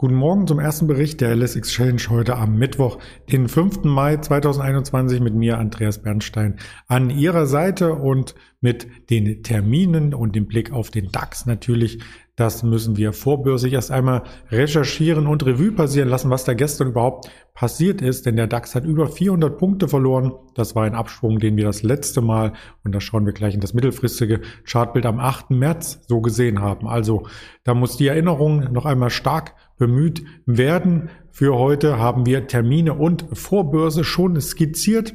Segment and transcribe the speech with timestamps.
[0.00, 2.98] Guten Morgen zum ersten Bericht der LS Exchange heute am Mittwoch,
[3.32, 3.82] den 5.
[3.82, 6.54] Mai 2021 mit mir, Andreas Bernstein,
[6.86, 11.98] an Ihrer Seite und mit den Terminen und dem Blick auf den DAX natürlich.
[12.36, 14.22] Das müssen wir vorbörsig erst einmal
[14.52, 18.84] recherchieren und Revue passieren lassen, was da gestern überhaupt passiert ist, denn der DAX hat
[18.84, 20.32] über 400 Punkte verloren.
[20.54, 22.52] Das war ein Absprung, den wir das letzte Mal,
[22.84, 25.50] und da schauen wir gleich in das mittelfristige Chartbild am 8.
[25.50, 26.86] März so gesehen haben.
[26.86, 27.26] Also
[27.64, 31.10] da muss die Erinnerung noch einmal stark bemüht werden.
[31.30, 35.14] Für heute haben wir Termine und Vorbörse schon skizziert.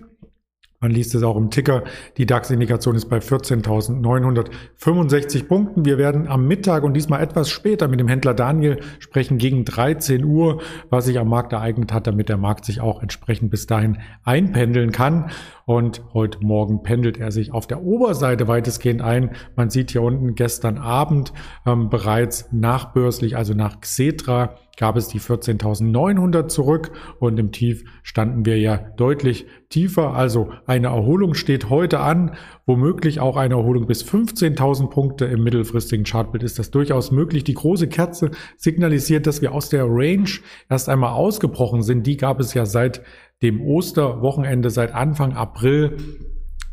[0.84, 1.86] Man liest es auch im Ticker.
[2.17, 5.86] Die DAX-Indikation ist bei 14.965 Punkten.
[5.86, 10.26] Wir werden am Mittag und diesmal etwas später mit dem Händler Daniel sprechen gegen 13
[10.26, 14.00] Uhr, was sich am Markt ereignet hat, damit der Markt sich auch entsprechend bis dahin
[14.25, 15.30] einpendeln kann.
[15.66, 19.31] Und heute Morgen pendelt er sich auf der Oberseite weitestgehend ein.
[19.56, 21.33] Man sieht hier unten gestern Abend
[21.66, 28.45] ähm, bereits nachbörslich, also nach Xetra, gab es die 14.900 zurück und im Tief standen
[28.45, 30.14] wir ja deutlich tiefer.
[30.16, 36.06] Also eine Erholung steht heute an, womöglich auch eine Erholung bis 15.000 Punkte im mittelfristigen
[36.06, 37.44] Chartbild ist das durchaus möglich.
[37.44, 40.30] Die große Kerze signalisiert, dass wir aus der Range
[40.69, 42.08] erst einmal ausgebrochen sind.
[42.08, 43.03] Die gab es ja seit
[43.42, 45.98] dem Osterwochenende, seit Anfang April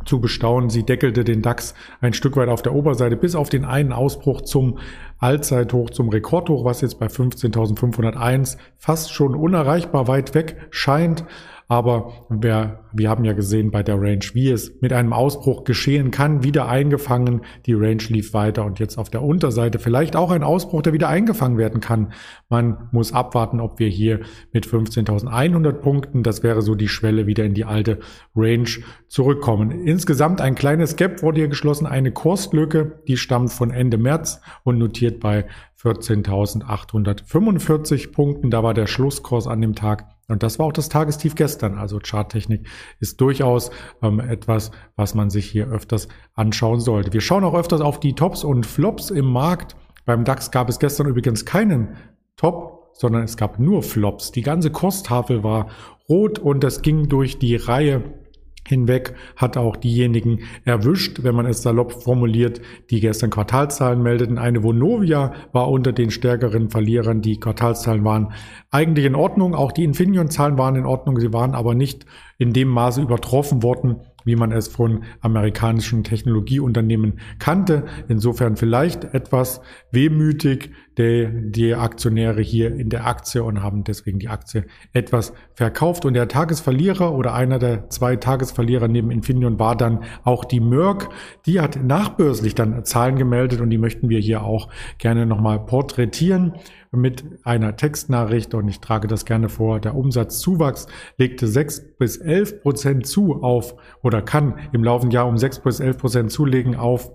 [0.04, 0.70] zu bestaunen.
[0.70, 4.42] Sie deckelte den DAX ein Stück weit auf der Oberseite bis auf den einen Ausbruch
[4.42, 4.78] zum
[5.18, 11.24] Allzeithoch, zum Rekordhoch, was jetzt bei 15.501 fast schon unerreichbar weit weg scheint.
[11.70, 16.10] Aber wir, wir haben ja gesehen bei der Range, wie es mit einem Ausbruch geschehen
[16.10, 17.42] kann, wieder eingefangen.
[17.64, 21.08] Die Range lief weiter und jetzt auf der Unterseite vielleicht auch ein Ausbruch, der wieder
[21.08, 22.12] eingefangen werden kann.
[22.48, 24.18] Man muss abwarten, ob wir hier
[24.52, 28.00] mit 15.100 Punkten, das wäre so die Schwelle, wieder in die alte
[28.34, 28.68] Range
[29.06, 29.70] zurückkommen.
[29.70, 34.78] Insgesamt ein kleines Gap wurde hier geschlossen, eine Kurslücke, die stammt von Ende März und
[34.78, 35.46] notiert bei
[35.80, 38.50] 14.845 Punkten.
[38.50, 41.76] Da war der Schlusskurs an dem Tag und das war auch das Tagestief gestern.
[41.76, 42.66] Also Charttechnik
[43.00, 43.70] ist durchaus
[44.02, 47.12] ähm, etwas, was man sich hier öfters anschauen sollte.
[47.12, 49.76] Wir schauen auch öfters auf die Tops und Flops im Markt.
[50.04, 51.96] Beim DAX gab es gestern übrigens keinen
[52.36, 54.32] Top, sondern es gab nur Flops.
[54.32, 55.68] Die ganze Kurstafel war
[56.08, 58.19] rot und es ging durch die Reihe
[58.66, 62.60] hinweg hat auch diejenigen erwischt, wenn man es salopp formuliert,
[62.90, 64.38] die gestern Quartalszahlen meldeten.
[64.38, 67.22] Eine Vonovia war unter den stärkeren Verlierern.
[67.22, 68.32] Die Quartalszahlen waren
[68.70, 69.54] eigentlich in Ordnung.
[69.54, 71.18] Auch die Infineon-Zahlen waren in Ordnung.
[71.18, 72.06] Sie waren aber nicht
[72.38, 77.84] in dem Maße übertroffen worden, wie man es von amerikanischen Technologieunternehmen kannte.
[78.08, 79.60] Insofern vielleicht etwas
[79.90, 86.04] wehmütig die, die Aktionäre hier in der Aktie und haben deswegen die Aktie etwas verkauft.
[86.04, 91.08] Und der Tagesverlierer oder einer der zwei Tagesverlierer neben Infineon war dann auch die Merck.
[91.46, 94.68] Die hat nachbörslich dann Zahlen gemeldet und die möchten wir hier auch
[94.98, 96.54] gerne nochmal porträtieren
[96.92, 99.80] mit einer Textnachricht und ich trage das gerne vor.
[99.80, 105.38] Der Umsatzzuwachs legte 6 bis 11 Prozent zu auf oder kann im laufenden Jahr um
[105.38, 107.12] 6 bis 11 Prozent zulegen auf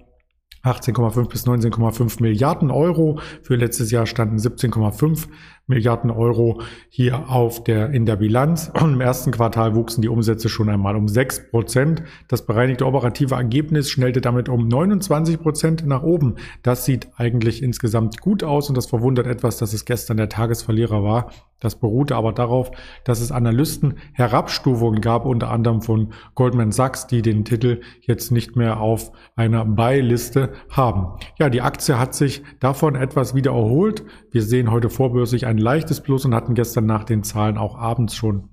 [0.65, 3.19] 18,5 bis 19,5 Milliarden Euro.
[3.43, 5.27] Für letztes Jahr standen 17,5
[5.67, 8.71] Milliarden Euro hier auf der, in der Bilanz.
[8.79, 12.03] Und im ersten Quartal wuchsen die Umsätze schon einmal um 6 Prozent.
[12.27, 16.35] Das bereinigte operative Ergebnis schnellte damit um 29 Prozent nach oben.
[16.63, 21.03] Das sieht eigentlich insgesamt gut aus und das verwundert etwas, dass es gestern der Tagesverlierer
[21.03, 21.31] war.
[21.61, 22.69] Das beruhte aber darauf,
[23.05, 28.55] dass es Analysten Herabstufungen gab, unter anderem von Goldman Sachs, die den Titel jetzt nicht
[28.55, 31.17] mehr auf einer Buy-Liste haben.
[31.39, 34.03] Ja, die Aktie hat sich davon etwas wieder erholt.
[34.31, 38.15] Wir sehen heute vorbörslich ein leichtes Plus und hatten gestern nach den Zahlen auch abends
[38.15, 38.49] schon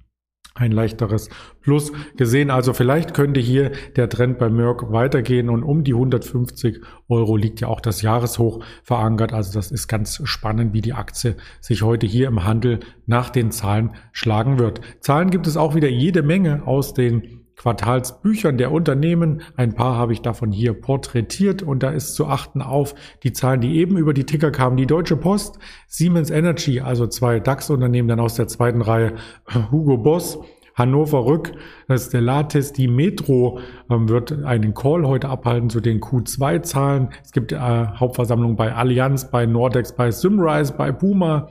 [0.55, 1.29] ein leichteres
[1.61, 2.51] Plus gesehen.
[2.51, 7.61] Also vielleicht könnte hier der Trend bei Merck weitergehen und um die 150 Euro liegt
[7.61, 9.33] ja auch das Jahreshoch verankert.
[9.33, 13.51] Also das ist ganz spannend, wie die Aktie sich heute hier im Handel nach den
[13.51, 14.81] Zahlen schlagen wird.
[15.01, 19.43] Zahlen gibt es auch wieder jede Menge aus den Quartalsbüchern der Unternehmen.
[19.57, 23.61] Ein paar habe ich davon hier porträtiert und da ist zu achten auf die Zahlen,
[23.61, 24.77] die eben über die Ticker kamen.
[24.77, 29.15] Die Deutsche Post, Siemens Energy, also zwei DAX-Unternehmen, dann aus der zweiten Reihe
[29.71, 30.39] Hugo Boss,
[30.75, 31.53] Hannover Rück,
[31.87, 33.59] das die Metro
[33.91, 37.11] ähm, wird einen Call heute abhalten zu den Q2-Zahlen.
[37.23, 41.51] Es gibt äh, Hauptversammlungen bei Allianz, bei Nordex, bei Symrise, bei Puma,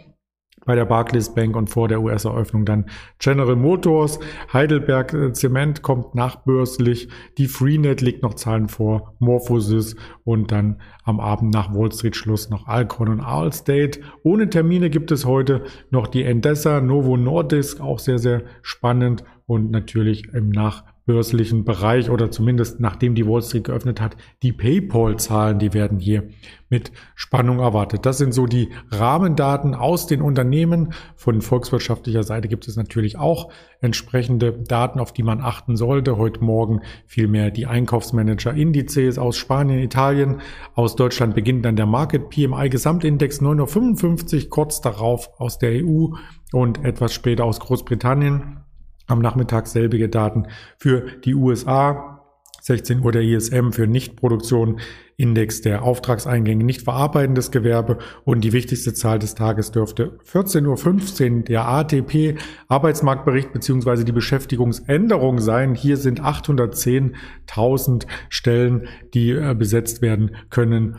[0.66, 2.86] bei der Barclays Bank und vor der US-Eröffnung dann
[3.20, 4.20] General Motors.
[4.54, 7.10] Heidelberg Zement kommt nachbörslich.
[7.38, 9.16] Die Freenet legt noch Zahlen vor.
[9.20, 14.02] Morphosis und dann am Abend nach Wall Street Schluss noch Alcon und Allstate.
[14.24, 19.72] Ohne Termine gibt es heute noch die Endesa, Novo Nordisk, auch sehr, sehr spannend und
[19.72, 25.60] natürlich im Nach börslichen Bereich oder zumindest nachdem die Wall Street geöffnet hat, die PayPal-Zahlen,
[25.60, 26.30] die werden hier
[26.70, 28.06] mit Spannung erwartet.
[28.06, 30.94] Das sind so die Rahmendaten aus den Unternehmen.
[31.16, 33.52] Von volkswirtschaftlicher Seite gibt es natürlich auch
[33.82, 36.18] entsprechende Daten, auf die man achten sollte.
[36.18, 40.42] Heute Morgen vielmehr die Einkaufsmanager-Indizes aus Spanien, Italien.
[40.76, 46.10] Aus Deutschland beginnt dann der Market PMI Gesamtindex 955, kurz darauf aus der EU
[46.54, 48.62] und etwas später aus Großbritannien.
[49.12, 50.48] Am Nachmittag selbige Daten
[50.78, 52.18] für die USA.
[52.62, 54.80] 16 Uhr der ISM für Nichtproduktion,
[55.18, 61.44] Index der Auftragseingänge, nicht verarbeitendes Gewerbe und die wichtigste Zahl des Tages dürfte 14.15 Uhr
[61.44, 62.38] der ATP
[62.68, 65.74] Arbeitsmarktbericht beziehungsweise die Beschäftigungsänderung sein.
[65.74, 70.98] Hier sind 810.000 Stellen, die äh, besetzt werden können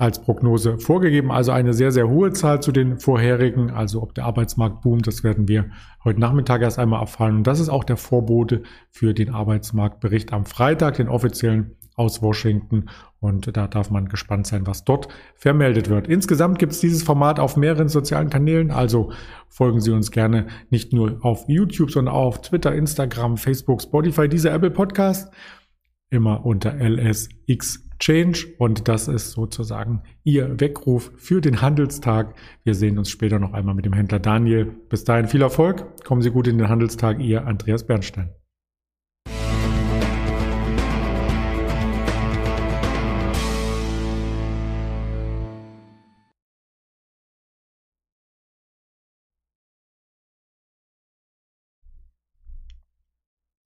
[0.00, 1.30] als Prognose vorgegeben.
[1.30, 3.70] Also eine sehr, sehr hohe Zahl zu den vorherigen.
[3.70, 5.66] Also ob der Arbeitsmarkt boomt, das werden wir
[6.04, 7.36] heute Nachmittag erst einmal erfahren.
[7.36, 12.86] Und das ist auch der Vorbote für den Arbeitsmarktbericht am Freitag, den offiziellen aus Washington.
[13.20, 16.08] Und da darf man gespannt sein, was dort vermeldet wird.
[16.08, 18.70] Insgesamt gibt es dieses Format auf mehreren sozialen Kanälen.
[18.70, 19.12] Also
[19.50, 24.30] folgen Sie uns gerne nicht nur auf YouTube, sondern auch auf Twitter, Instagram, Facebook, Spotify,
[24.30, 25.30] dieser Apple Podcast.
[26.08, 32.34] Immer unter LSX Change und das ist sozusagen Ihr Weckruf für den Handelstag.
[32.64, 34.64] Wir sehen uns später noch einmal mit dem Händler Daniel.
[34.88, 36.02] Bis dahin viel Erfolg.
[36.04, 37.20] Kommen Sie gut in den Handelstag.
[37.20, 38.30] Ihr Andreas Bernstein.